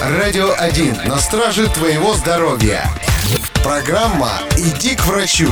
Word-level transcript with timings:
Радио 0.00 0.54
1 0.58 1.02
на 1.06 1.18
страже 1.18 1.68
твоего 1.68 2.14
здоровья. 2.14 2.84
Программа 3.64 4.30
«Иди 4.56 4.94
к 4.94 5.06
врачу». 5.06 5.48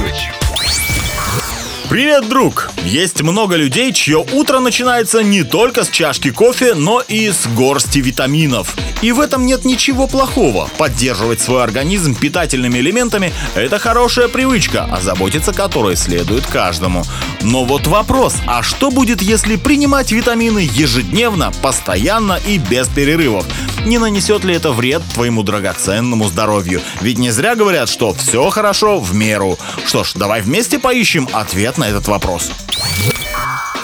Привет, 1.88 2.28
друг! 2.28 2.70
Есть 2.82 3.22
много 3.22 3.56
людей, 3.56 3.92
чье 3.92 4.24
утро 4.32 4.58
начинается 4.58 5.22
не 5.22 5.44
только 5.44 5.84
с 5.84 5.90
чашки 5.90 6.30
кофе, 6.30 6.74
но 6.74 7.00
и 7.00 7.30
с 7.30 7.46
горсти 7.46 7.98
витаминов. 7.98 8.74
И 9.02 9.12
в 9.12 9.20
этом 9.20 9.44
нет 9.46 9.64
ничего 9.64 10.06
плохого. 10.06 10.68
Поддерживать 10.78 11.40
свой 11.40 11.62
организм 11.62 12.14
питательными 12.14 12.78
элементами– 12.78 13.32
это 13.54 13.78
хорошая 13.78 14.28
привычка, 14.28 14.88
а 14.90 15.00
заботиться 15.00 15.52
которой 15.52 15.94
следует 15.96 16.46
каждому. 16.46 17.04
Но 17.42 17.64
вот 17.64 17.86
вопрос, 17.86 18.36
а 18.46 18.62
что 18.62 18.90
будет, 18.90 19.20
если 19.20 19.56
принимать 19.56 20.10
витамины 20.10 20.68
ежедневно, 20.72 21.52
постоянно 21.62 22.40
и 22.46 22.58
без 22.58 22.88
перерывов? 22.88 23.46
Не 23.84 23.98
нанесет 23.98 24.44
ли 24.44 24.54
это 24.54 24.72
вред 24.72 25.02
твоему 25.12 25.42
драгоценному 25.42 26.24
здоровью? 26.28 26.80
Ведь 27.02 27.18
не 27.18 27.30
зря 27.30 27.54
говорят, 27.54 27.90
что 27.90 28.14
все 28.14 28.48
хорошо 28.48 28.98
в 28.98 29.14
меру. 29.14 29.58
Что 29.84 30.04
ж, 30.04 30.12
давай 30.14 30.40
вместе 30.40 30.78
поищем 30.78 31.28
ответ 31.32 31.76
на 31.76 31.84
этот 31.84 32.08
вопрос. 32.08 32.50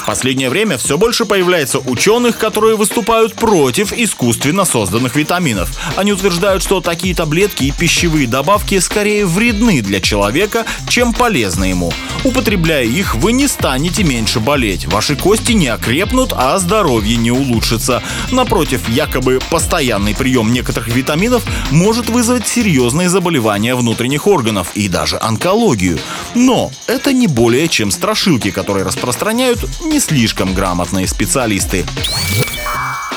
Последнее 0.07 0.51
время 0.51 0.79
все 0.79 0.99
больше 0.99 1.25
появляется 1.25 1.79
ученых, 1.79 2.39
которые 2.39 2.77
выступают 2.77 3.35
против 3.35 3.93
искусственно 3.93 4.65
созданных 4.65 5.17
витаминов. 5.17 5.71
Они 5.97 6.13
утверждают, 6.13 6.63
что 6.63 6.81
такие 6.81 7.15
таблетки 7.15 7.65
и 7.65 7.71
пищевые 7.71 8.27
добавки 8.27 8.79
скорее 8.79 9.27
вредны 9.27 9.83
для 9.83 10.01
человека, 10.01 10.65
чем 10.89 11.13
полезны 11.13 11.67
ему. 11.67 11.93
Употребляя 12.25 12.85
их, 12.85 13.15
вы 13.15 13.33
не 13.33 13.47
станете 13.47 14.03
меньше 14.05 14.41
болеть, 14.41 14.87
ваши 14.87 15.17
кости 15.17 15.53
не 15.53 15.69
окрепнут, 15.69 16.33
а 16.37 16.59
здоровье 16.59 17.17
не 17.17 17.31
улучшится. 17.31 18.03
Напротив, 18.31 18.89
якобы 18.89 19.39
постоянный 19.51 20.15
прием 20.15 20.53
некоторых 20.53 20.89
витаминов 20.89 21.43
может 21.71 22.09
вызвать 22.09 22.47
серьезные 22.47 23.09
заболевания 23.09 23.75
внутренних 23.75 24.27
органов 24.27 24.69
и 24.75 24.89
даже 24.89 25.19
онкологию. 25.21 25.99
Но 26.35 26.71
это 26.87 27.13
не 27.13 27.27
более 27.27 27.69
чем 27.69 27.91
страшилки, 27.91 28.51
которые 28.51 28.85
распространяют 28.85 29.61
не 29.91 29.99
слишком 29.99 30.55
грамотные 30.55 31.09
специалисты. 31.09 31.85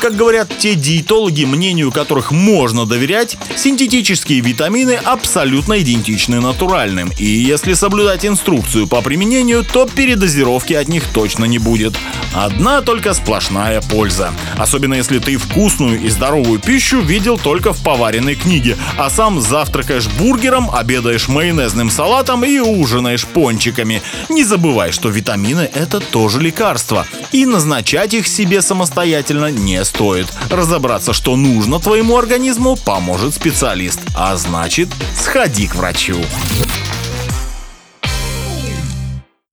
Как 0.03 0.17
говорят 0.17 0.49
те 0.57 0.75
диетологи, 0.75 1.45
мнению 1.45 1.89
которых 1.89 2.31
можно 2.31 2.85
доверять, 2.85 3.37
синтетические 3.55 4.41
витамины 4.41 4.95
абсолютно 5.01 5.81
идентичны 5.81 6.41
натуральным. 6.41 7.09
И 7.17 7.23
если 7.23 7.71
соблюдать 7.71 8.25
инструкцию 8.25 8.87
по 8.87 9.01
применению, 9.01 9.63
то 9.63 9.85
передозировки 9.85 10.73
от 10.73 10.89
них 10.89 11.05
точно 11.13 11.45
не 11.45 11.57
будет. 11.57 11.93
Одна 12.35 12.81
только 12.81 13.13
сплошная 13.13 13.79
польза. 13.79 14.33
Особенно 14.57 14.95
если 14.95 15.19
ты 15.19 15.37
вкусную 15.37 16.01
и 16.01 16.09
здоровую 16.09 16.59
пищу 16.59 16.99
видел 16.99 17.37
только 17.37 17.71
в 17.71 17.81
поваренной 17.81 18.35
книге, 18.35 18.75
а 18.97 19.09
сам 19.09 19.39
завтракаешь 19.39 20.09
бургером, 20.19 20.69
обедаешь 20.69 21.29
майонезным 21.29 21.89
салатом 21.89 22.43
и 22.43 22.59
ужинаешь 22.59 23.25
пончиками. 23.25 24.01
Не 24.27 24.43
забывай, 24.43 24.91
что 24.91 25.07
витамины 25.07 25.69
это 25.73 26.01
тоже 26.01 26.41
лекарства. 26.41 27.07
И 27.31 27.45
назначать 27.45 28.13
их 28.13 28.27
себе 28.27 28.61
самостоятельно 28.61 29.49
не 29.49 29.85
стоит 29.85 29.92
стоит. 29.93 30.27
Разобраться, 30.49 31.13
что 31.13 31.35
нужно 31.35 31.79
твоему 31.79 32.17
организму, 32.17 32.75
поможет 32.75 33.35
специалист. 33.35 33.99
А 34.15 34.35
значит, 34.37 34.89
сходи 35.15 35.67
к 35.67 35.75
врачу. 35.75 36.17